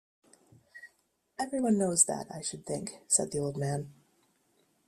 [1.37, 3.93] “Everyone knows that, I should think,” said the old man.